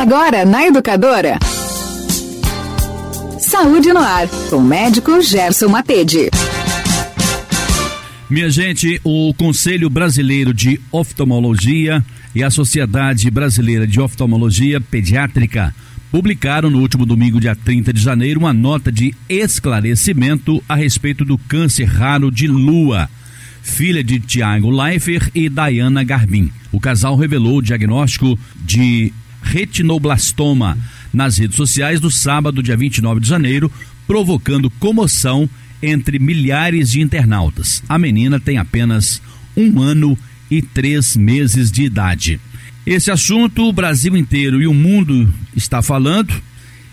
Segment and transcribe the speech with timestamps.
[0.00, 1.38] Agora na Educadora.
[3.38, 6.30] Saúde no ar, com o médico Gerson Matede.
[8.30, 12.02] Minha gente, o Conselho Brasileiro de Oftalmologia
[12.34, 15.74] e a Sociedade Brasileira de Oftalmologia Pediátrica
[16.10, 21.36] publicaram no último domingo, dia 30 de janeiro, uma nota de esclarecimento a respeito do
[21.36, 23.06] câncer raro de lua,
[23.62, 26.50] filha de Tiago Leifert e Diana Garbin.
[26.72, 29.12] O casal revelou o diagnóstico de
[29.42, 30.78] retinoblastoma
[31.12, 33.70] nas redes sociais no sábado, dia 29 de janeiro,
[34.06, 35.48] provocando comoção
[35.82, 37.82] entre milhares de internautas.
[37.88, 39.20] A menina tem apenas
[39.56, 40.18] um ano
[40.50, 42.40] e três meses de idade.
[42.84, 46.34] Esse assunto o Brasil inteiro e o mundo está falando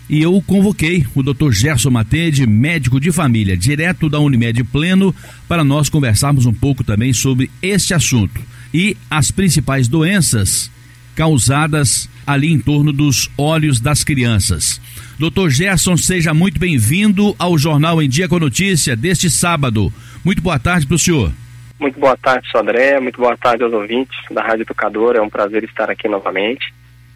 [0.10, 1.52] e eu convoquei o Dr.
[1.52, 5.14] Gerson Matede, médico de família, direto da Unimed Pleno,
[5.48, 8.40] para nós conversarmos um pouco também sobre este assunto
[8.74, 10.72] e as principais doenças
[11.18, 14.80] causadas ali em torno dos olhos das crianças.
[15.18, 19.92] Doutor Gerson, seja muito bem-vindo ao Jornal em Dia com Notícia deste sábado.
[20.24, 21.32] Muito boa tarde para o senhor.
[21.80, 23.00] Muito boa tarde, Sodré.
[23.00, 25.18] Muito boa tarde aos ouvintes da Rádio Educadora.
[25.18, 26.72] É um prazer estar aqui novamente.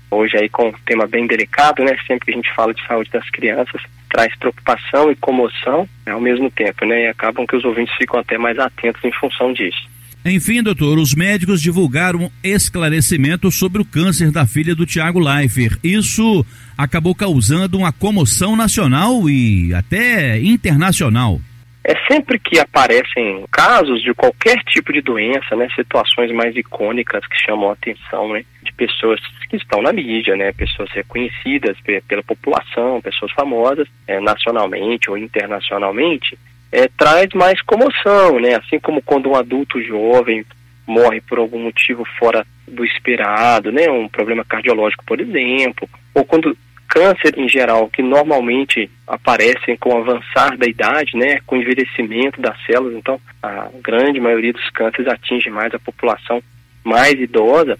[0.09, 1.95] Hoje aí com um tema bem delicado, né?
[2.07, 6.49] Sempre que a gente fala de saúde das crianças, traz preocupação e comoção ao mesmo
[6.49, 7.03] tempo, né?
[7.03, 9.87] E acabam que os ouvintes ficam até mais atentos em função disso.
[10.23, 15.79] Enfim, doutor, os médicos divulgaram esclarecimento sobre o câncer da filha do Tiago Leifert.
[15.83, 16.45] Isso
[16.77, 21.41] acabou causando uma comoção nacional e até internacional.
[21.83, 27.35] É sempre que aparecem casos de qualquer tipo de doença, né, situações mais icônicas que
[27.43, 31.75] chamam a atenção, né, de pessoas que estão na mídia, né, pessoas reconhecidas
[32.07, 36.37] pela população, pessoas famosas, é, nacionalmente ou internacionalmente,
[36.71, 38.55] é, traz mais comoção, né?
[38.55, 40.45] Assim como quando um adulto jovem
[40.87, 43.89] morre por algum motivo fora do esperado, né?
[43.89, 46.55] Um problema cardiológico, por exemplo, ou quando
[46.91, 52.41] câncer em geral, que normalmente aparecem com o avançar da idade, né, com o envelhecimento
[52.41, 56.43] das células, então a grande maioria dos cânceres atinge mais a população
[56.83, 57.79] mais idosa.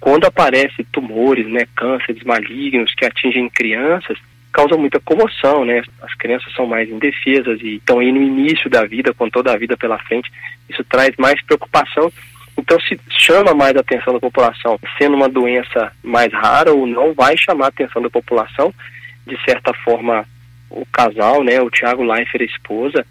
[0.00, 4.16] Quando aparecem tumores, né, cânceres malignos que atingem crianças,
[4.56, 5.82] causa muita comoção, né?
[6.00, 9.56] As crianças são mais indefesas e estão aí no início da vida, com toda a
[9.58, 10.32] vida pela frente.
[10.66, 12.10] Isso traz mais preocupação.
[12.56, 17.12] Então se chama mais a atenção da população, sendo uma doença mais rara ou não,
[17.12, 18.72] vai chamar a atenção da população.
[19.26, 20.24] De certa forma,
[20.70, 23.06] o casal, né, o Tiago Leifert e a esposa,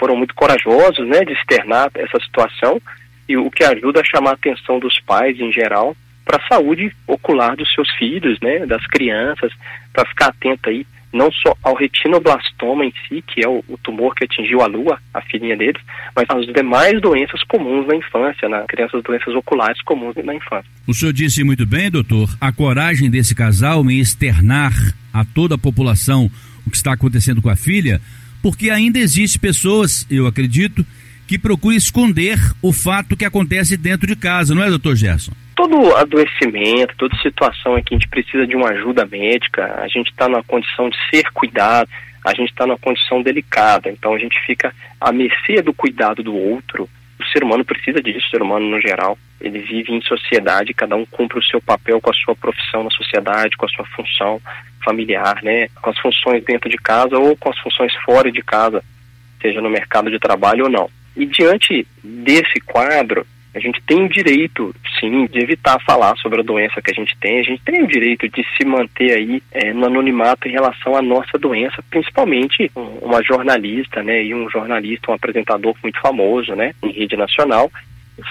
[0.00, 2.82] foram muito corajosos, né, de externar essa situação
[3.28, 5.96] e o que ajuda a chamar a atenção dos pais em geral
[6.26, 9.52] para a saúde ocular dos seus filhos, né, das crianças,
[9.92, 14.14] para ficar atento aí não só ao retinoblastoma em si, que é o, o, tumor
[14.14, 15.80] que atingiu a lua, a filhinha deles,
[16.14, 20.70] mas às demais doenças comuns na infância, na crianças doenças oculares comuns na infância.
[20.86, 24.72] O senhor disse muito bem, doutor, a coragem desse casal em externar
[25.12, 26.30] a toda a população
[26.66, 28.00] o que está acontecendo com a filha,
[28.42, 30.84] porque ainda existe pessoas, eu acredito,
[31.26, 35.32] que procuram esconder o fato que acontece dentro de casa, não é, doutor Gerson?
[35.56, 40.10] Todo adoecimento, toda situação em que a gente precisa de uma ajuda médica, a gente
[40.10, 41.88] está numa condição de ser cuidado,
[42.22, 46.36] a gente está numa condição delicada, então a gente fica à mercê do cuidado do
[46.36, 46.88] outro.
[47.18, 49.18] O ser humano precisa disso, o ser humano no geral.
[49.40, 52.90] Ele vive em sociedade, cada um cumpre o seu papel com a sua profissão na
[52.90, 54.40] sociedade, com a sua função
[54.84, 55.68] familiar, né?
[55.80, 58.84] Com as funções dentro de casa ou com as funções fora de casa,
[59.40, 60.90] seja no mercado de trabalho ou não.
[61.16, 66.44] E diante desse quadro, a gente tem o direito, sim, de evitar falar sobre a
[66.44, 67.40] doença que a gente tem.
[67.40, 71.00] A gente tem o direito de se manter aí é, no anonimato em relação à
[71.00, 76.90] nossa doença, principalmente uma jornalista, né, e um jornalista, um apresentador muito famoso, né, em
[76.90, 77.72] rede nacional,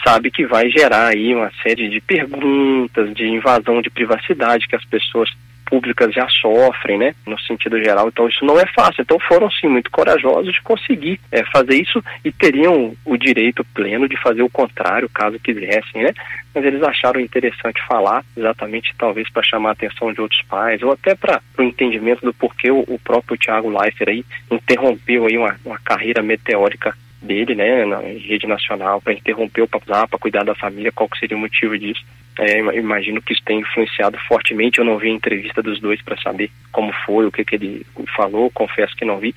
[0.03, 4.85] sabe que vai gerar aí uma série de perguntas, de invasão de privacidade que as
[4.85, 5.29] pessoas
[5.75, 8.07] públicas já sofrem, né, no sentido geral.
[8.07, 9.01] Então isso não é fácil.
[9.01, 14.07] Então foram sim muito corajosos de conseguir é, fazer isso e teriam o direito pleno
[14.07, 16.13] de fazer o contrário, caso quisessem, né?
[16.53, 20.93] Mas eles acharam interessante falar, exatamente talvez para chamar a atenção de outros pais ou
[20.93, 25.57] até para o entendimento do porquê o, o próprio Tiago Leifert aí interrompeu aí uma,
[25.65, 26.95] uma carreira meteórica
[27.25, 31.19] dele, né, na rede nacional, para interromper o PAPZAP, para cuidar da família, qual que
[31.19, 32.03] seria o motivo disso.
[32.37, 34.79] É, imagino que isso tenha influenciado fortemente.
[34.79, 37.85] Eu não vi a entrevista dos dois para saber como foi, o que, que ele
[38.15, 39.33] falou, confesso que não vi.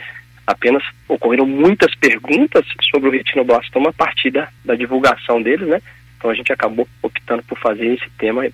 [0.46, 5.80] Apenas ocorreram muitas perguntas sobre o retinoblastoma a partir da, da divulgação deles, né?
[6.16, 8.44] Então a gente acabou optando por fazer esse tema,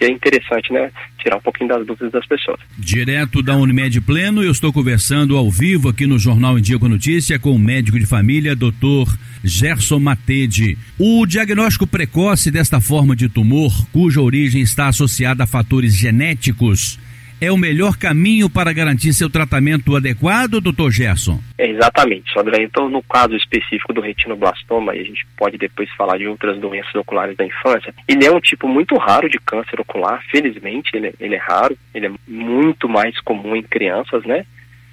[0.00, 0.90] que é interessante, né?
[1.18, 2.58] Tirar um pouquinho das dúvidas das pessoas.
[2.78, 6.88] Direto da Unimed Pleno, eu estou conversando ao vivo aqui no Jornal em Dia com
[6.88, 9.06] Notícia com o médico de família, doutor
[9.44, 10.78] Gerson Matede.
[10.98, 16.98] O diagnóstico precoce desta forma de tumor, cuja origem está associada a fatores genéticos,
[17.40, 21.40] é o melhor caminho para garantir seu tratamento adequado, doutor Gerson?
[21.56, 22.62] É, exatamente, Sodré.
[22.62, 26.94] Então, no caso específico do retinoblastoma, e a gente pode depois falar de outras doenças
[26.94, 31.12] oculares da infância, ele é um tipo muito raro de câncer ocular, felizmente, ele, é,
[31.18, 34.44] ele é raro, ele é muito mais comum em crianças, né?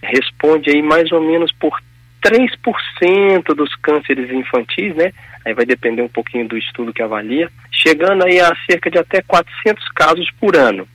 [0.02, 1.78] Responde aí mais ou menos por
[2.24, 5.12] 3% dos cânceres infantis, né?
[5.46, 9.22] Aí vai depender um pouquinho do estudo que avalia, chegando aí a cerca de até
[9.22, 10.88] 400 casos por ano.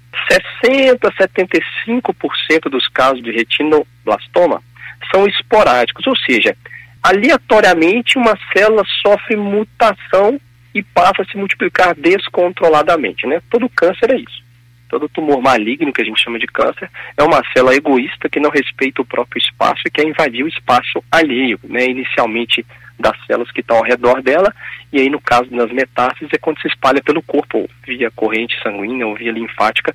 [0.63, 4.63] 60 a 75% dos casos de retinoblastoma
[5.11, 6.57] são esporádicos, ou seja,
[7.03, 10.41] aleatoriamente uma célula sofre mutação
[10.75, 13.43] e passa a se multiplicar descontroladamente, né?
[13.51, 14.43] Todo câncer é isso.
[14.89, 18.51] Todo tumor maligno, que a gente chama de câncer, é uma célula egoísta que não
[18.51, 21.87] respeita o próprio espaço e quer invadir o espaço alheio, né?
[21.87, 22.65] Inicialmente
[23.03, 24.55] das células que estão ao redor dela,
[24.93, 29.07] e aí no caso das metástases é quando se espalha pelo corpo, via corrente sanguínea
[29.07, 29.95] ou via linfática.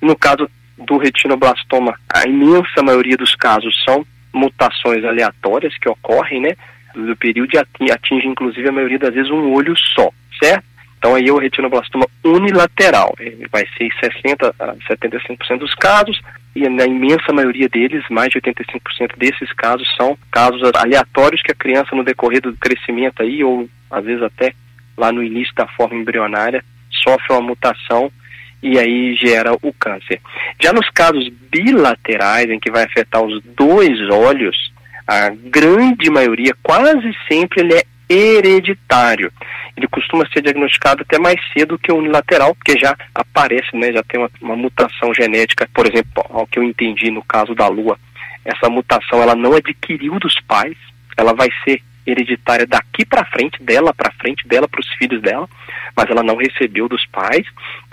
[0.00, 6.50] No caso do retinoblastoma, a imensa maioria dos casos são mutações aleatórias que ocorrem, né?
[6.94, 10.10] Do período e atinge inclusive a maioria das vezes um olho só,
[10.42, 10.64] certo?
[10.98, 16.20] Então aí é o retinoblastoma unilateral, ele vai ser em 60 a 75% dos casos,
[16.54, 21.54] e na imensa maioria deles, mais de 85% desses casos são casos aleatórios que a
[21.54, 24.52] criança no decorrer do crescimento aí, ou às vezes até
[24.96, 26.64] lá no início da forma embrionária,
[27.04, 28.10] sofre uma mutação
[28.60, 30.20] e aí gera o câncer.
[30.60, 34.72] Já nos casos bilaterais, em que vai afetar os dois olhos,
[35.06, 39.32] a grande maioria, quase sempre, ele é hereditário.
[39.76, 44.02] Ele costuma ser diagnosticado até mais cedo que o unilateral, porque já aparece, né, já
[44.02, 47.98] tem uma, uma mutação genética, por exemplo, ao que eu entendi no caso da Lua,
[48.44, 50.76] essa mutação ela não adquiriu dos pais,
[51.16, 55.48] ela vai ser hereditária daqui para frente, dela para frente, dela para os filhos dela,
[55.94, 57.46] mas ela não recebeu dos pais.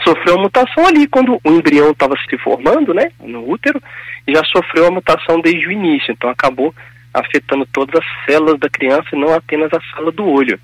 [0.03, 3.81] Sofreu uma mutação ali quando o embrião estava se formando, né, no útero,
[4.25, 6.73] e já sofreu a mutação desde o início, então acabou
[7.15, 10.59] afetando todas as células da criança e não apenas a célula do olho.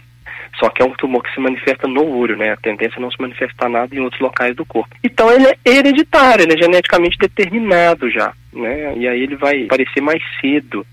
[0.59, 2.51] Só que é um tumor que se manifesta no olho, né?
[2.51, 4.93] A tendência é não se manifestar nada em outros locais do corpo.
[5.03, 8.93] Então ele é hereditário, ele é geneticamente determinado já, né?
[8.97, 10.85] E aí ele vai aparecer mais cedo.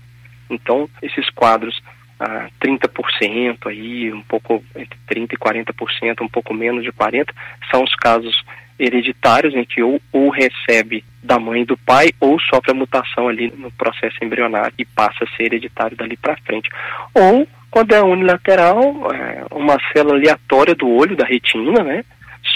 [0.49, 1.79] Então, esses quadros,
[2.19, 7.29] ah, 30% aí, um pouco entre 30% e 40%, um pouco menos de 40%,
[7.69, 8.43] são os casos
[8.79, 13.27] hereditários em que ou, ou recebe da mãe e do pai ou sofre a mutação
[13.27, 16.69] ali no processo embrionário e passa a ser hereditário dali para frente.
[17.13, 18.81] Ou quando é unilateral,
[19.13, 22.03] é uma célula aleatória do olho, da retina, né?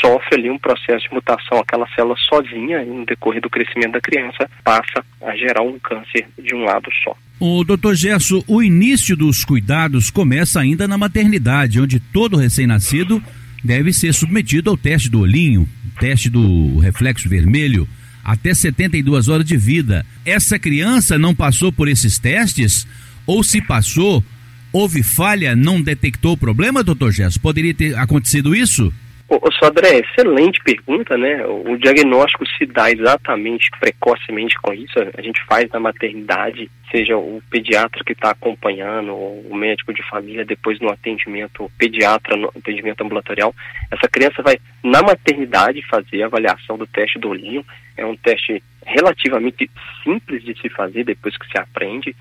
[0.01, 4.49] Sofre ali um processo de mutação, aquela célula sozinha, no decorrer do crescimento da criança,
[4.63, 7.15] passa a gerar um câncer de um lado só.
[7.39, 13.21] O doutor Gesso, o início dos cuidados começa ainda na maternidade, onde todo recém-nascido
[13.63, 15.67] deve ser submetido ao teste do olhinho,
[15.99, 17.87] teste do reflexo vermelho,
[18.23, 20.05] até 72 horas de vida.
[20.25, 22.87] Essa criança não passou por esses testes?
[23.25, 24.23] Ou se passou,
[24.71, 27.39] houve falha, não detectou o problema, doutor Gesso?
[27.39, 28.93] Poderia ter acontecido isso?
[29.29, 31.45] Ô, Sodré, excelente pergunta, né?
[31.45, 34.93] O diagnóstico se dá exatamente, precocemente com isso.
[35.17, 40.45] A gente faz na maternidade, seja o pediatra que está acompanhando, o médico de família,
[40.45, 43.55] depois no atendimento pediatra, no atendimento ambulatorial.
[43.89, 47.65] Essa criança vai, na maternidade, fazer a avaliação do teste do olhinho.
[47.97, 49.71] É um teste relativamente
[50.03, 52.15] simples de se fazer depois que se aprende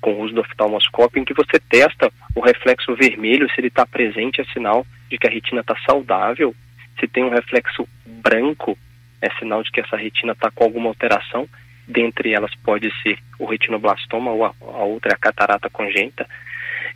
[0.00, 3.84] com o uso do oftalmoscópio, em que você testa o reflexo vermelho, se ele está
[3.84, 6.54] presente, é sinal de que a retina está saudável.
[6.98, 8.76] Se tem um reflexo branco,
[9.20, 11.48] é sinal de que essa retina está com alguma alteração.
[11.86, 16.28] Dentre elas pode ser o retinoblastoma ou a, a outra a catarata congênita.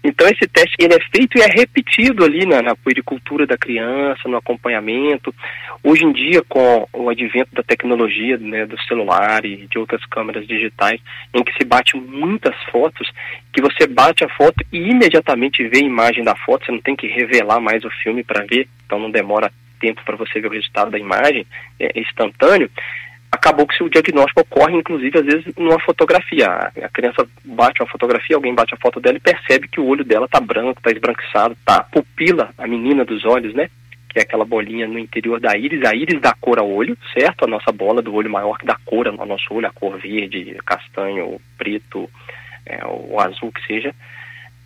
[0.04, 4.28] Então esse teste ele é feito e é repetido ali na, na puericultura da criança,
[4.28, 5.32] no acompanhamento.
[5.82, 10.46] Hoje em dia, com o advento da tecnologia, né, do celular e de outras câmeras
[10.46, 11.00] digitais,
[11.32, 13.08] em que se bate muitas fotos,
[13.52, 16.96] que você bate a foto e imediatamente vê a imagem da foto, você não tem
[16.96, 20.52] que revelar mais o filme para ver, então não demora tempo para você ver o
[20.52, 21.46] resultado da imagem,
[21.78, 22.70] é instantâneo
[23.32, 26.46] acabou que o diagnóstico ocorre, inclusive, às vezes, numa fotografia.
[26.46, 30.04] A criança bate uma fotografia, alguém bate a foto dela e percebe que o olho
[30.04, 33.70] dela está branco, está esbranquiçado, tá a pupila, a menina dos olhos, né?
[34.10, 37.44] Que é aquela bolinha no interior da íris, a íris dá cor ao olho, certo?
[37.44, 40.58] A nossa bola do olho maior que dá cor ao nosso olho, a cor verde,
[40.66, 42.10] castanho, preto,
[42.66, 43.94] é, ou azul que seja.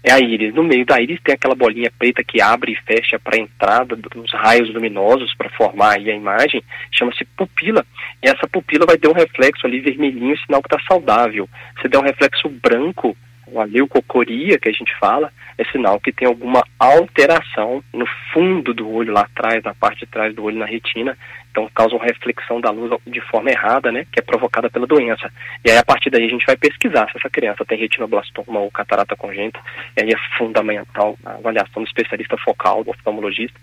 [0.07, 0.55] É a íris.
[0.55, 3.97] No meio da íris tem aquela bolinha preta que abre e fecha para a entrada
[3.97, 7.85] dos raios luminosos para formar a imagem, chama-se pupila.
[8.23, 11.49] E essa pupila vai ter um reflexo ali vermelhinho, sinal que está saudável.
[11.83, 16.26] Se der um reflexo branco, uma leucocoria que a gente fala, é sinal que tem
[16.26, 20.67] alguma alteração no fundo do olho, lá atrás, na parte de trás do olho, na
[20.67, 21.17] retina.
[21.50, 25.33] Então causa uma reflexão da luz de forma errada, né, que é provocada pela doença.
[25.65, 28.71] E aí a partir daí a gente vai pesquisar se essa criança tem retinoblastoma ou
[28.71, 29.61] catarata congênita.
[29.97, 33.59] E aí é fundamental a avaliação do especialista focal, do oftalmologista,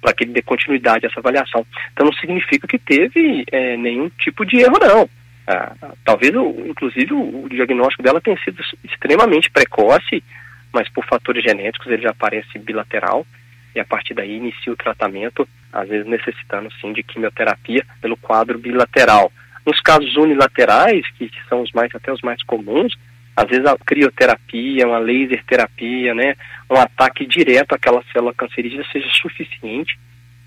[0.00, 1.64] para que ele dê continuidade a essa avaliação.
[1.92, 5.08] Então não significa que teve é, nenhum tipo de erro, não.
[5.46, 5.74] Ah,
[6.04, 6.34] talvez,
[6.66, 10.22] inclusive, o, o, diagnóstico dela tenha sido extremamente precoce,
[10.72, 13.24] mas por fatores genéticos ele já aparece bilateral
[13.74, 18.58] e a partir daí inicia o tratamento, às vezes necessitando sim de quimioterapia pelo quadro
[18.58, 19.30] bilateral.
[19.64, 22.94] Nos casos unilaterais, que, que são os mais até os mais comuns,
[23.36, 26.34] às vezes a crioterapia, uma laser terapia, né,
[26.70, 29.96] um ataque direto àquela célula cancerígena seja suficiente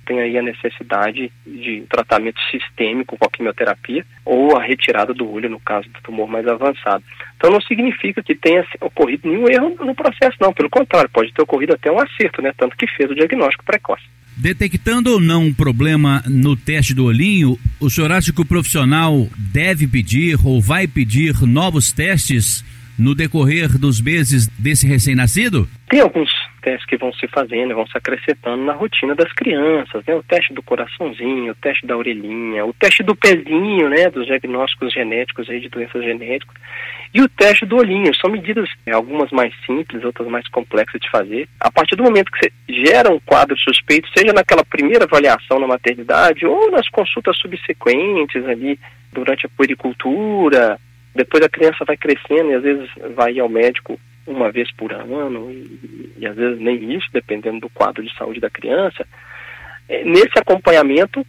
[0.09, 5.47] tem aí a necessidade de tratamento sistêmico com a quimioterapia ou a retirada do olho
[5.47, 7.03] no caso do tumor mais avançado.
[7.37, 10.51] Então não significa que tenha ocorrido nenhum erro no processo, não.
[10.51, 12.51] Pelo contrário, pode ter ocorrido até um acerto, né?
[12.57, 14.03] Tanto que fez o diagnóstico precoce.
[14.35, 19.27] Detectando ou não um problema no teste do olhinho, o senhor acha que o profissional
[19.37, 22.65] deve pedir ou vai pedir novos testes
[22.97, 25.69] no decorrer dos meses desse recém-nascido?
[25.87, 30.15] Tem alguns testes que vão se fazendo, vão se acrescentando na rotina das crianças, né?
[30.15, 34.09] O teste do coraçãozinho, o teste da orelhinha, o teste do pezinho, né?
[34.09, 36.55] Dos diagnósticos genéticos aí de doenças genéticas
[37.13, 38.13] e o teste do olhinho.
[38.15, 41.47] São medidas, né, algumas mais simples, outras mais complexas de fazer.
[41.59, 42.51] A partir do momento que você
[42.85, 48.79] gera um quadro suspeito, seja naquela primeira avaliação na maternidade ou nas consultas subsequentes ali
[49.11, 50.79] durante a puericultura,
[51.15, 53.99] depois a criança vai crescendo e às vezes vai ao médico
[54.29, 58.39] uma vez por ano, e, e às vezes nem isso, dependendo do quadro de saúde
[58.39, 59.05] da criança.
[59.88, 61.25] É, nesse acompanhamento,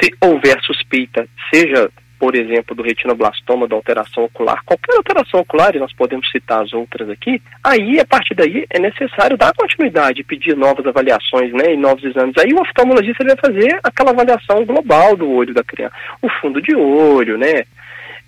[0.00, 5.78] se houver suspeita, seja, por exemplo, do retinoblastoma, da alteração ocular, qualquer alteração ocular, e
[5.78, 10.56] nós podemos citar as outras aqui, aí, a partir daí, é necessário dar continuidade, pedir
[10.56, 12.36] novas avaliações né, e novos exames.
[12.38, 16.74] Aí o oftalmologista vai fazer aquela avaliação global do olho da criança, o fundo de
[16.74, 17.64] olho, né?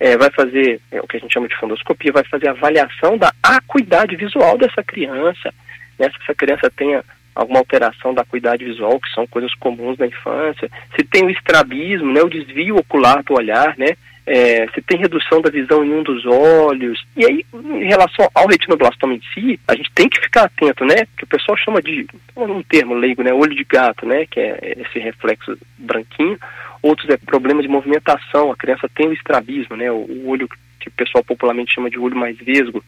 [0.02, 3.32] É, vai fazer é, o que a gente chama de fundoscopia, vai fazer avaliação da
[3.40, 5.54] acuidade visual dessa criança,
[5.97, 10.09] né, se essa criança tenha alguma alteração da acuidade visual, que são coisas comuns na
[10.09, 13.94] infância, se tem o estrabismo, né, o desvio ocular do olhar, né,
[14.26, 17.00] é, se tem redução da visão em um dos olhos.
[17.16, 21.09] E aí, em relação ao retinoblastoma em si, a gente tem que ficar atento, né?
[21.18, 22.06] Que o pessoal chama de,
[22.37, 23.32] um termo leigo, né?
[23.32, 24.25] Olho de gato, né?
[24.30, 26.38] Que é esse reflexo branquinho
[26.83, 30.49] outros é problema de movimentação, a criança tem o estrabismo, né, o, olho
[30.81, 32.85] que o pessoal popularmente chama de olho mais vesgo,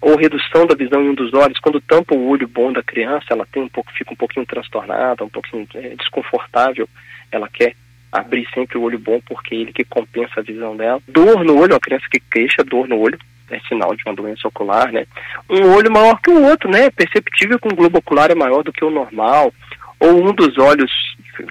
[0.00, 3.26] ou redução da visão em um dos olhos, quando tampa o olho bom da criança,
[3.30, 6.88] ela tem um pouco, fica um pouquinho transtornada, um pouquinho é, desconfortável,
[7.30, 7.74] ela quer
[8.10, 11.00] abrir sempre o olho bom porque é ele que compensa a visão dela.
[11.08, 13.18] Dor no olho, a criança que queixa dor no olho,
[13.50, 15.06] é sinal de uma doença ocular, né?
[15.48, 16.90] Um olho maior que o outro, né?
[16.90, 19.52] Perceptível que um globo ocular é maior do que o normal,
[20.02, 20.90] ou um dos olhos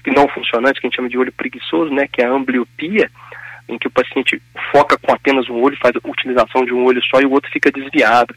[0.07, 3.09] não funcionante, que a gente chama de olho preguiçoso, né, que é a ambliopia,
[3.67, 4.41] em que o paciente
[4.71, 7.71] foca com apenas um olho, faz utilização de um olho só e o outro fica
[7.71, 8.35] desviado.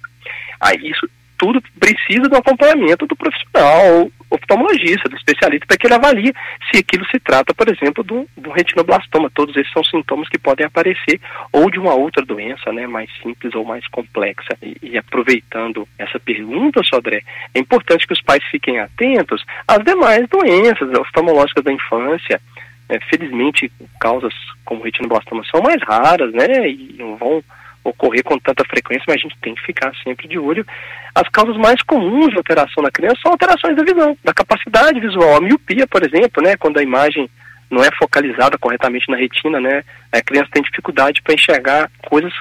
[0.61, 6.33] Aí isso tudo precisa do acompanhamento do profissional, oftalmologista, do especialista, para que ele avalie
[6.71, 9.31] se aquilo se trata, por exemplo, do, do retinoblastoma.
[9.31, 11.21] Todos esses são sintomas que podem aparecer,
[11.53, 14.57] ou de uma outra doença, né, mais simples ou mais complexa.
[14.62, 17.23] E, e aproveitando essa pergunta, Sodré,
[17.55, 22.41] é importante que os pais fiquem atentos às demais doenças oftalmológicas da infância.
[22.87, 27.43] É, felizmente, causas como retinoblastoma são mais raras, né, e não vão
[27.85, 30.67] ocorrer com tanta frequência, mas a gente tem que ficar sempre de olho.
[31.14, 35.37] As causas mais comuns de alteração na criança são alterações da visão, da capacidade visual.
[35.37, 37.29] A miopia, por exemplo, né, quando a imagem
[37.71, 42.33] não é focalizada corretamente na retina, né, a criança tem dificuldade para enxergar coisas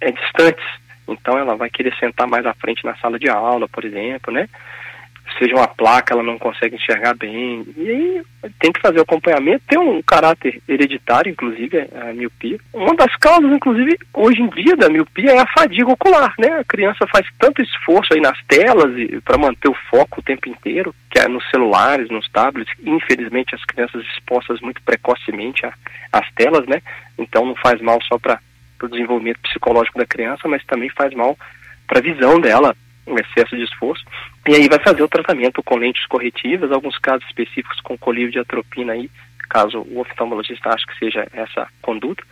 [0.00, 0.64] é, distantes.
[1.06, 4.48] Então ela vai querer sentar mais à frente na sala de aula, por exemplo, né?
[5.38, 7.66] Seja uma placa, ela não consegue enxergar bem.
[7.76, 8.22] E aí
[8.58, 9.64] tem que fazer o acompanhamento.
[9.68, 12.58] Tem um caráter hereditário, inclusive, a miopia.
[12.72, 16.58] Uma das causas, inclusive, hoje em dia da miopia é a fadiga ocular, né?
[16.60, 18.92] A criança faz tanto esforço aí nas telas
[19.24, 22.72] para manter o foco o tempo inteiro, que é nos celulares, nos tablets.
[22.84, 25.66] Infelizmente, as crianças expostas muito precocemente
[26.12, 26.80] às telas, né?
[27.18, 28.40] Então não faz mal só para
[28.82, 31.36] o desenvolvimento psicológico da criança, mas também faz mal
[31.86, 32.76] para a visão dela,
[33.06, 34.04] um excesso de esforço,
[34.48, 38.38] e aí vai fazer o tratamento com lentes corretivas, alguns casos específicos com colírio de
[38.38, 39.10] atropina aí,
[39.48, 42.22] caso o oftalmologista ache que seja essa conduta.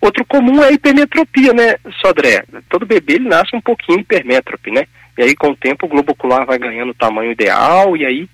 [0.00, 2.44] Outro comum é a hipermetropia, né, Sodré?
[2.68, 4.86] Todo bebê ele nasce um pouquinho hipermétrope, né?
[5.18, 8.28] E aí, com o tempo, o globo ocular vai ganhando o tamanho ideal e aí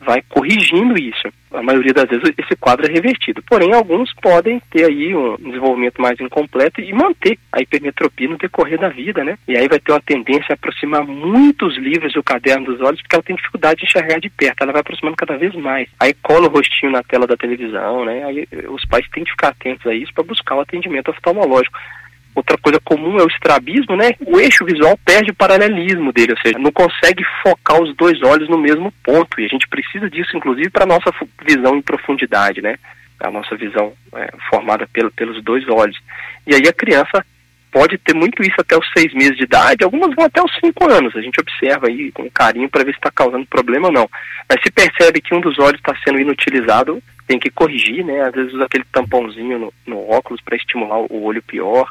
[0.00, 1.28] vai corrigindo isso.
[1.52, 3.42] A maioria das vezes esse quadro é revertido.
[3.42, 8.78] Porém, alguns podem ter aí um desenvolvimento mais incompleto e manter a hipermetropia no decorrer
[8.78, 9.38] da vida, né?
[9.48, 13.16] E aí vai ter uma tendência a aproximar muitos livros do caderno dos olhos, porque
[13.16, 15.88] ela tem dificuldade de enxergar de perto, ela vai aproximando cada vez mais.
[15.98, 18.24] Aí cola o rostinho na tela da televisão, né?
[18.24, 21.78] Aí os pais têm que ficar atentos a isso para buscar o atendimento oftalmológico.
[22.38, 24.12] Outra coisa comum é o estrabismo, né?
[24.24, 28.48] O eixo visual perde o paralelismo dele, ou seja, não consegue focar os dois olhos
[28.48, 29.40] no mesmo ponto.
[29.40, 31.10] E a gente precisa disso, inclusive, para a nossa
[31.44, 32.76] visão em profundidade, né?
[33.18, 35.98] A nossa visão é, formada pelo, pelos dois olhos.
[36.46, 37.26] E aí a criança
[37.72, 40.88] pode ter muito isso até os seis meses de idade, algumas vão até os cinco
[40.88, 41.16] anos.
[41.16, 44.08] A gente observa aí com carinho para ver se está causando problema ou não.
[44.48, 48.22] Mas se percebe que um dos olhos está sendo inutilizado, tem que corrigir, né?
[48.22, 51.90] Às vezes usa aquele tampãozinho no, no óculos para estimular o olho pior.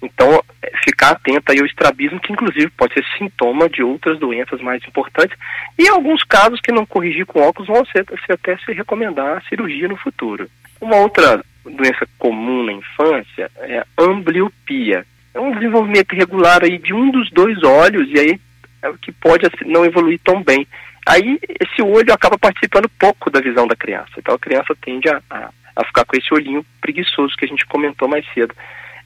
[0.00, 4.60] Então, é, ficar atento aí ao estrabismo, que inclusive pode ser sintoma de outras doenças
[4.60, 5.36] mais importantes,
[5.78, 9.96] e alguns casos que não corrigir com óculos vão ser, até se recomendar cirurgia no
[9.96, 10.48] futuro.
[10.80, 15.04] Uma outra doença comum na infância é a ambliopia.
[15.34, 18.40] É um desenvolvimento irregular aí de um dos dois olhos, e aí
[18.82, 20.66] é que pode assim, não evoluir tão bem.
[21.06, 24.10] Aí esse olho acaba participando pouco da visão da criança.
[24.18, 27.66] Então a criança tende a, a, a ficar com esse olhinho preguiçoso que a gente
[27.66, 28.54] comentou mais cedo.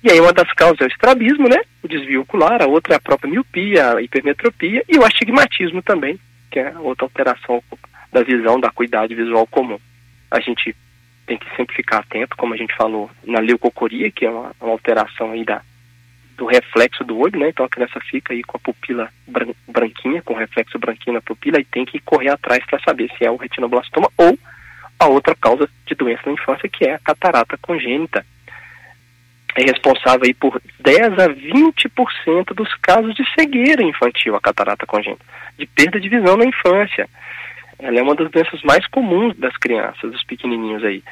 [0.03, 1.63] E aí uma das causas é o estrabismo, né?
[1.83, 6.19] O desvio ocular, a outra é a própria miopia, a hipermetropia e o astigmatismo também,
[6.51, 7.63] que é outra alteração
[8.13, 9.79] da visão, da acuidade visual comum.
[10.31, 10.75] A gente
[11.27, 14.73] tem que sempre ficar atento, como a gente falou, na leucocoria, que é uma, uma
[14.73, 15.63] alteração aí da,
[16.37, 17.51] do reflexo do olho, né?
[17.51, 21.23] Então a criança fica aí com a pupila bran branquinha, com o reflexo branquinho na
[21.23, 24.37] pupila e tem que correr atrás para saber se é o retinoblastoma ou
[24.99, 28.27] a outra causa de doença na infância, que é a catarata congênita,
[29.55, 35.25] é responsável aí por 10 a 20% dos casos de cegueira infantil, a catarata congênita,
[35.59, 37.09] de perda de visão na infância.
[37.79, 41.03] Ela é uma das doenças mais comuns das crianças, dos pequenininhos aí.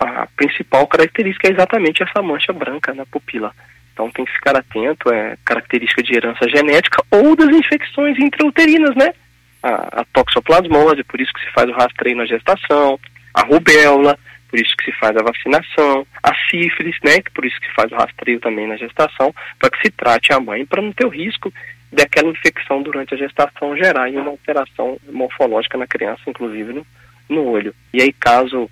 [0.00, 3.52] A principal característica é exatamente essa mancha branca na pupila.
[3.92, 9.12] Então tem que ficar atento, é característica de herança genética ou das infecções intrauterinas, né?
[9.60, 12.98] A, a toxoplasmose, por isso que se faz o rastreio na gestação,
[13.34, 14.16] a rubéola,
[14.48, 17.92] por isso que se faz a vacinação, a sífilis, né, por isso que se faz
[17.92, 21.10] o rastreio também na gestação, para que se trate a mãe para não ter o
[21.10, 21.52] risco
[21.92, 26.86] daquela infecção durante a gestação gerar uma alteração morfológica na criança, inclusive no,
[27.28, 27.74] no olho.
[27.92, 28.70] E aí, caso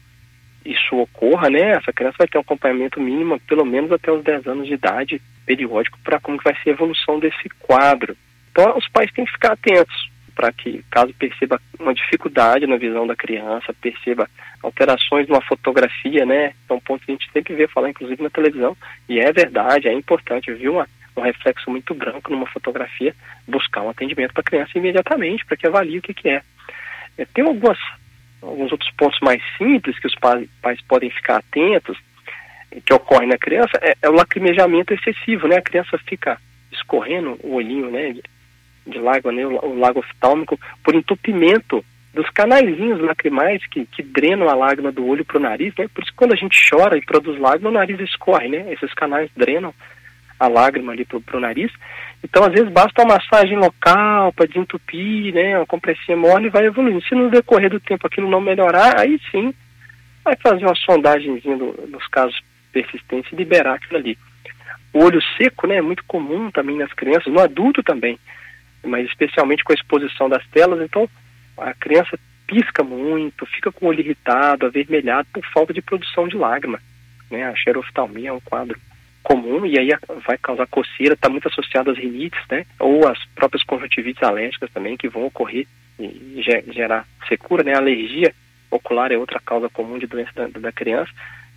[0.65, 4.47] isso ocorra, né, essa criança vai ter um acompanhamento mínimo, pelo menos até os 10
[4.47, 8.17] anos de idade, periódico, para como vai ser a evolução desse quadro.
[8.51, 13.07] Então, os pais têm que ficar atentos para que, caso perceba uma dificuldade na visão
[13.07, 14.29] da criança, perceba
[14.63, 16.53] alterações numa fotografia, né?
[16.69, 18.77] É um ponto que a gente sempre vê falar, inclusive na televisão,
[19.09, 23.17] e é verdade, é importante, viu uma, um reflexo muito branco numa fotografia,
[23.49, 26.43] buscar um atendimento para a criança imediatamente, para que avalie o que, que é.
[27.17, 27.25] é.
[27.25, 27.79] Tem algumas,
[28.43, 31.99] alguns outros pontos mais simples que os pais, pais podem ficar atentos,
[32.85, 35.57] que ocorre na criança, é, é o lacrimejamento excessivo, né?
[35.57, 36.39] A criança fica
[36.71, 38.15] escorrendo o olhinho, né?
[38.87, 44.55] De lago, né, o, lago oftálmico, por entupimento dos canaizinhos lacrimais que, que drenam a
[44.55, 45.87] lágrima do olho para o nariz, né?
[45.93, 48.73] Por isso que quando a gente chora e produz lágrima, o nariz escorre, né?
[48.73, 49.75] Esses canais drenam
[50.41, 51.71] a lágrima ali para o nariz.
[52.25, 55.59] Então, às vezes, basta uma massagem local para desentupir, né?
[55.59, 57.03] Uma compressinha mole e vai evoluindo.
[57.03, 59.53] Se no decorrer do tempo aquilo não melhorar, aí sim
[60.25, 62.41] vai fazer uma sondagemzinha do, nos casos
[62.73, 64.19] persistentes e liberar aquilo ali.
[64.95, 65.77] O olho seco, né?
[65.77, 68.19] É muito comum também nas crianças, no adulto também
[68.85, 71.09] mas especialmente com a exposição das telas, então
[71.59, 76.37] a criança pisca muito, fica com o olho irritado, avermelhado por falta de produção de
[76.37, 76.81] lágrima.
[77.31, 77.45] Né?
[77.45, 78.79] A xeroftalmia é um quadro
[79.23, 79.89] comum e aí
[80.25, 82.65] vai causar coceira, está muito associado às rinites, né?
[82.79, 85.67] Ou às próprias conjuntivites alérgicas também que vão ocorrer
[85.99, 86.41] e
[86.73, 87.75] gerar secura, né?
[87.75, 88.33] A alergia
[88.71, 91.11] ocular é outra causa comum de doença da, da criança.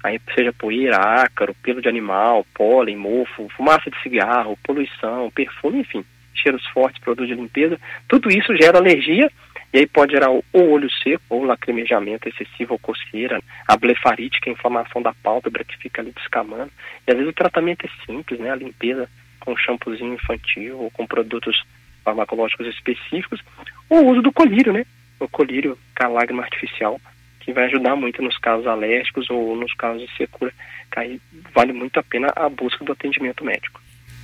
[0.03, 6.03] Aí seja poeira, ácaro, pelo de animal, pólen, mofo, fumaça de cigarro, poluição, perfume, enfim
[6.33, 9.29] cheiros fortes, produto de limpeza, tudo isso gera alergia
[9.71, 14.49] e aí pode gerar ou olho seco, ou lacrimejamento excessivo, ou coceira, a blefarite, que
[14.49, 16.71] é a inflamação da pálpebra que fica ali descamando.
[17.07, 18.49] E às vezes o tratamento é simples, né?
[18.49, 19.07] A limpeza
[19.39, 21.63] com shampoozinho infantil ou com produtos
[22.03, 23.41] farmacológicos específicos,
[23.87, 24.85] ou o uso do colírio, né?
[25.19, 26.99] O colírio com a lágrima artificial,
[27.39, 30.51] que vai ajudar muito nos casos alérgicos ou nos casos de secura,
[30.91, 31.21] que aí
[31.53, 33.79] vale muito a pena a busca do atendimento médico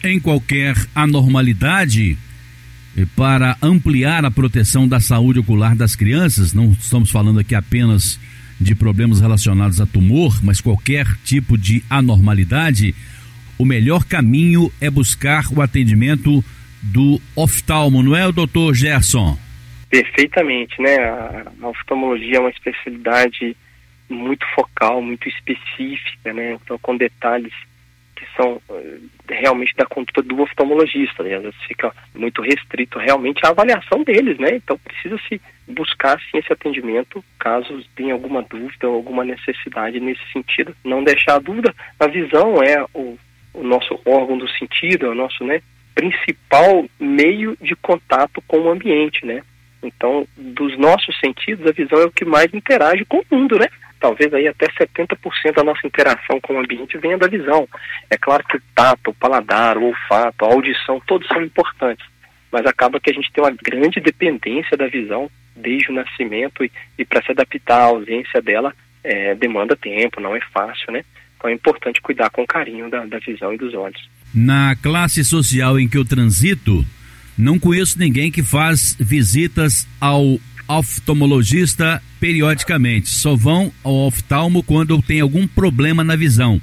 [0.09, 2.17] em qualquer anormalidade
[3.15, 6.53] para ampliar a proteção da saúde ocular das crianças.
[6.53, 8.19] Não estamos falando aqui apenas
[8.59, 12.95] de problemas relacionados a tumor, mas qualquer tipo de anormalidade.
[13.57, 16.43] O melhor caminho é buscar o atendimento
[16.81, 19.37] do oftalmo, não é doutor Gerson?
[19.89, 20.97] Perfeitamente, né?
[20.97, 23.55] A, a oftalmologia é uma especialidade
[24.09, 26.57] muito focal, muito específica, né?
[26.61, 27.53] Então, com detalhes
[28.15, 31.39] que são uh, realmente da conduta do oftalmologista, né?
[31.67, 34.55] Fica muito restrito realmente à avaliação deles, né?
[34.55, 40.21] Então, precisa se buscar sim esse atendimento caso tenha alguma dúvida ou alguma necessidade nesse
[40.31, 40.75] sentido.
[40.83, 43.17] Não deixar a dúvida, a visão é o,
[43.53, 45.61] o nosso órgão do sentido, é o nosso, né?
[45.95, 49.41] principal meio de contato com o ambiente, né?
[49.81, 53.67] Então, dos nossos sentidos, a visão é o que mais interage com o mundo, né?
[54.05, 57.67] Talvez aí até 70% da nossa interação com o ambiente venha da visão.
[58.07, 62.05] É claro que o tato, o paladar, o olfato, a audição, todos são importantes,
[62.51, 66.71] mas acaba que a gente tem uma grande dependência da visão desde o nascimento e,
[66.99, 71.03] e para se adaptar à ausência dela é, demanda tempo, não é fácil, né?
[71.35, 74.07] Então é importante cuidar com carinho da, da visão e dos olhos.
[74.31, 76.85] Na classe social em que eu transito,
[77.35, 83.09] não conheço ninguém que faz visitas ao oftalmologista periodicamente.
[83.09, 86.61] Só vão ao oftalmo quando tem algum problema na visão.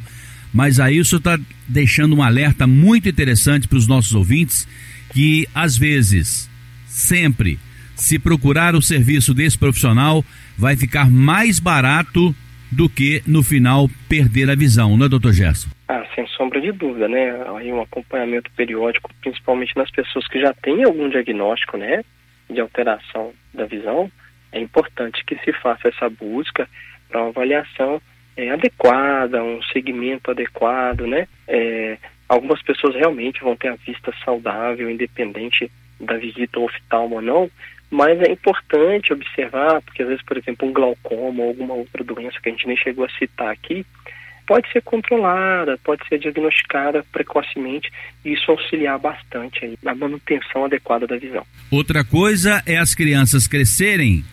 [0.52, 4.68] Mas aí isso está deixando um alerta muito interessante para os nossos ouvintes
[5.12, 6.50] que às vezes,
[6.86, 7.58] sempre,
[7.94, 10.24] se procurar o serviço desse profissional,
[10.56, 12.34] vai ficar mais barato
[12.70, 15.68] do que no final perder a visão, não é, doutor Gerson?
[15.88, 17.36] Ah, sem sombra de dúvida, né?
[17.56, 22.02] Aí um acompanhamento periódico, principalmente nas pessoas que já têm algum diagnóstico, né,
[22.52, 24.10] de alteração da visão,
[24.50, 26.68] é importante que se faça essa busca
[27.08, 28.00] para uma avaliação
[28.36, 31.26] é, adequada, um segmento adequado, né?
[31.48, 37.50] É, algumas pessoas realmente vão ter a vista saudável, independente da visita oftalmo ou não,
[37.90, 42.40] mas é importante observar, porque às vezes, por exemplo, um glaucoma ou alguma outra doença
[42.42, 43.84] que a gente nem chegou a citar aqui,
[44.46, 47.90] pode ser controlada, pode ser diagnosticada precocemente
[48.24, 51.44] e isso auxiliar bastante aí na manutenção adequada da visão.
[51.70, 54.24] Outra coisa é as crianças crescerem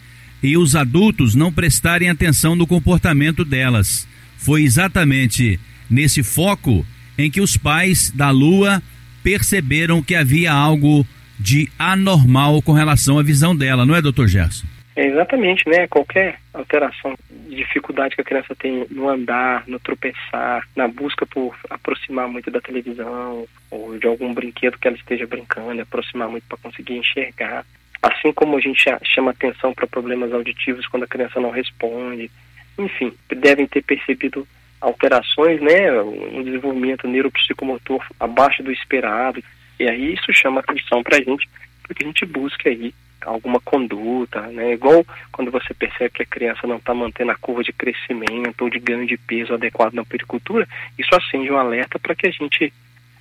[0.41, 4.07] e os adultos não prestarem atenção no comportamento delas.
[4.37, 6.85] Foi exatamente nesse foco
[7.17, 8.81] em que os pais da Lua
[9.21, 11.05] perceberam que havia algo
[11.39, 14.65] de anormal com relação à visão dela, não é, doutor Gerson?
[14.99, 15.87] É exatamente, né?
[15.87, 17.15] Qualquer alteração,
[17.47, 22.59] dificuldade que a criança tem no andar, no tropeçar, na busca por aproximar muito da
[22.59, 27.65] televisão ou de algum brinquedo que ela esteja brincando, aproximar muito para conseguir enxergar.
[28.01, 32.29] Assim como a gente chama atenção para problemas auditivos quando a criança não responde.
[32.77, 34.45] Enfim, devem ter percebido
[34.81, 35.93] alterações, né?
[36.01, 39.41] Um desenvolvimento neuropsicomotor abaixo do esperado.
[39.79, 41.49] E aí isso chama atenção para a gente,
[41.83, 42.93] porque a gente busca aí
[43.25, 44.73] alguma conduta, né?
[44.73, 48.69] Igual quando você percebe que a criança não está mantendo a curva de crescimento ou
[48.69, 52.73] de ganho de peso adequado na pericultura, isso acende um alerta para que a gente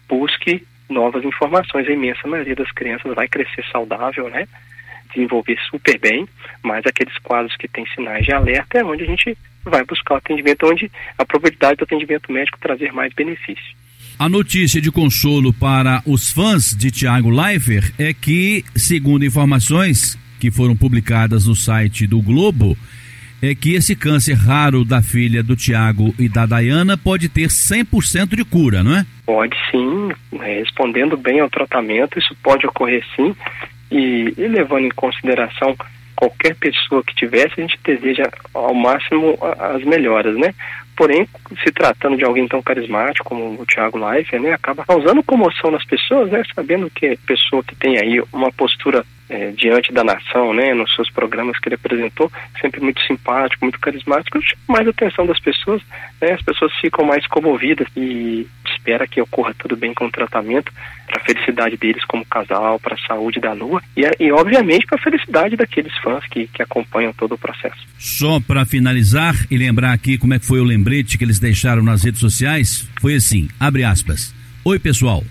[0.08, 1.86] busque novas informações.
[1.86, 4.48] A imensa maioria das crianças vai crescer saudável, né?
[5.14, 6.28] Desenvolver super bem,
[6.62, 10.18] mas aqueles quadros que têm sinais de alerta é onde a gente vai buscar o
[10.18, 13.76] atendimento, onde a probabilidade do atendimento médico trazer mais benefício.
[14.18, 20.50] A notícia de consolo para os fãs de Tiago Leifert é que, segundo informações que
[20.50, 22.76] foram publicadas no site do Globo,
[23.40, 28.34] é que esse câncer raro da filha do Tiago e da Dayana pode ter 100%
[28.34, 29.06] de cura, não é?
[29.24, 30.08] Pode sim,
[30.40, 33.32] respondendo bem ao tratamento, isso pode ocorrer sim,
[33.88, 35.76] e, e levando em consideração
[36.16, 40.52] qualquer pessoa que tivesse, a gente deseja ao máximo as melhoras, né?
[40.98, 41.28] Porém,
[41.62, 45.84] se tratando de alguém tão carismático como o Thiago Leifert, né, acaba causando comoção nas
[45.84, 50.74] pessoas, né, sabendo que pessoa que tem aí uma postura é, diante da nação, né,
[50.74, 55.38] nos seus programas que ele apresentou, sempre muito simpático, muito carismático, chama mais atenção das
[55.40, 55.82] pessoas,
[56.20, 60.72] né, as pessoas ficam mais comovidas e espera que ocorra tudo bem com o tratamento,
[61.06, 64.98] para a felicidade deles como casal, para a saúde da Lua e, e obviamente para
[64.98, 67.78] a felicidade daqueles fãs que, que acompanham todo o processo.
[67.98, 71.82] Só para finalizar e lembrar aqui como é que foi o lembrete que eles deixaram
[71.82, 74.34] nas redes sociais, foi assim, abre aspas.
[74.64, 75.22] Oi pessoal,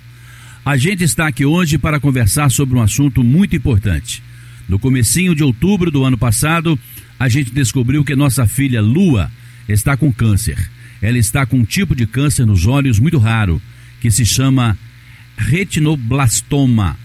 [0.67, 4.21] a gente está aqui hoje para conversar sobre um assunto muito importante.
[4.67, 6.77] No comecinho de outubro do ano passado,
[7.17, 9.31] a gente descobriu que nossa filha Lua
[9.69, 10.69] está com câncer.
[11.01, 13.61] Ela está com um tipo de câncer nos olhos muito raro,
[14.01, 14.77] que se chama
[15.37, 16.99] retinoblastoma.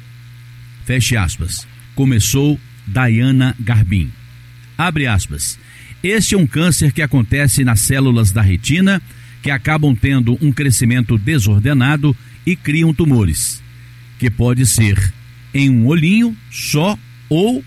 [0.85, 1.65] Feche aspas.
[1.95, 4.11] Começou Diana Garbin.
[4.77, 5.57] Abre aspas.
[6.03, 9.01] Este é um câncer que acontece nas células da retina,
[9.41, 13.63] que acabam tendo um crescimento desordenado e criam tumores,
[14.19, 15.13] que pode ser
[15.55, 17.65] em um olhinho só ou,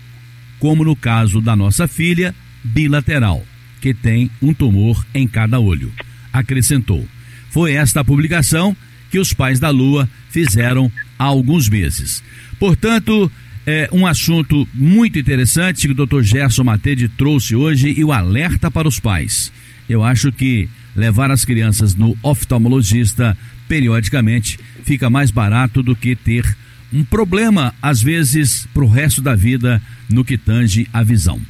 [0.58, 3.44] como no caso da nossa filha, bilateral,
[3.80, 5.92] que tem um tumor em cada olho.
[6.32, 7.06] Acrescentou.
[7.50, 8.76] Foi esta a publicação
[9.10, 12.22] que os pais da Lua fizeram há alguns meses.
[12.58, 13.30] Portanto,
[13.66, 16.22] é um assunto muito interessante que o Dr.
[16.22, 19.52] Gerson Matede trouxe hoje e o alerta para os pais.
[19.88, 23.36] Eu acho que levar as crianças no oftalmologista
[23.68, 26.56] periodicamente fica mais barato do que ter
[26.92, 31.40] um problema, às vezes, para o resto da vida no que tange a visão.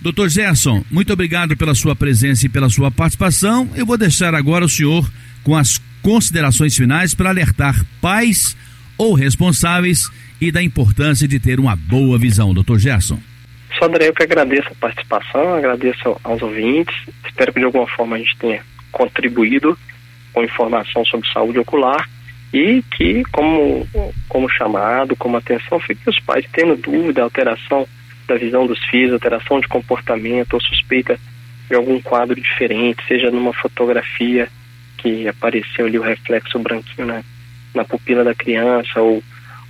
[0.00, 3.70] Doutor Gerson, muito obrigado pela sua presença e pela sua participação.
[3.74, 5.10] Eu vou deixar agora o senhor
[5.42, 8.54] com as considerações finais para alertar pais
[8.98, 13.18] ou responsáveis e da importância de ter uma boa visão, doutor Gerson.
[13.78, 16.94] Só André, eu que agradeço a participação, agradeço aos ouvintes.
[17.26, 18.60] Espero que de alguma forma a gente tenha
[18.92, 19.76] contribuído
[20.34, 22.06] com informação sobre saúde ocular
[22.52, 23.86] e que, como,
[24.28, 27.86] como chamado, como atenção, fique os pais tendo dúvida, alteração
[28.28, 31.18] da visão dos filhos, alteração de comportamento ou suspeita
[31.68, 34.48] de algum quadro diferente, seja numa fotografia
[34.98, 37.22] que apareceu ali o reflexo branquinho na,
[37.74, 39.22] na pupila da criança ou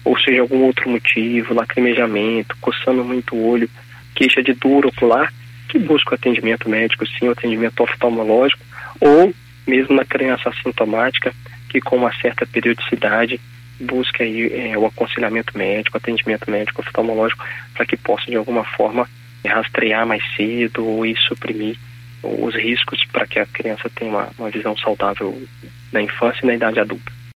[0.04, 3.70] ou seja algum outro motivo, lacrimejamento, coçando muito o olho,
[4.14, 5.32] queixa de dor ocular,
[5.68, 8.62] que busca o atendimento médico, sim, o atendimento oftalmológico,
[9.00, 9.34] ou
[9.66, 11.32] mesmo na criança assintomática,
[11.68, 13.40] que com uma certa periodicidade
[13.80, 19.08] busca aí, é, o aconselhamento médico, atendimento médico oftalmológico, para que possa de alguma forma
[19.44, 21.76] rastrear mais cedo ir suprimir
[22.22, 25.42] os riscos para que a criança tenha uma, uma visão saudável
[25.92, 27.12] na infância e na idade adulta.